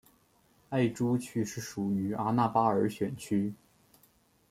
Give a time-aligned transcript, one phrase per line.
[0.69, 3.53] 艾珠区是属于阿纳巴尔选区。